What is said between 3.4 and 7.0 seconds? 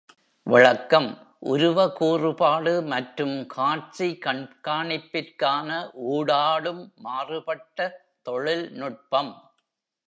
காட்சி கண்காணிப்பிற்கான ஊடாடும்